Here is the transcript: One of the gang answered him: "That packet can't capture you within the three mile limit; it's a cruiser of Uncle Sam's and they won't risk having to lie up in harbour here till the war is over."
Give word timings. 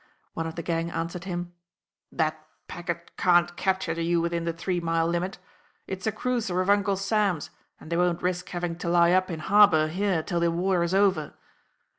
One 0.33 0.47
of 0.47 0.55
the 0.55 0.63
gang 0.63 0.89
answered 0.89 1.25
him: 1.25 1.53
"That 2.11 2.43
packet 2.67 3.11
can't 3.17 3.55
capture 3.55 3.93
you 3.93 4.19
within 4.19 4.45
the 4.45 4.51
three 4.51 4.79
mile 4.79 5.05
limit; 5.05 5.37
it's 5.85 6.07
a 6.07 6.11
cruiser 6.11 6.59
of 6.59 6.71
Uncle 6.71 6.97
Sam's 6.97 7.51
and 7.79 7.91
they 7.91 7.97
won't 7.97 8.23
risk 8.23 8.49
having 8.49 8.77
to 8.79 8.89
lie 8.89 9.11
up 9.11 9.29
in 9.29 9.41
harbour 9.41 9.89
here 9.89 10.23
till 10.23 10.39
the 10.39 10.49
war 10.49 10.81
is 10.81 10.95
over." 10.95 11.35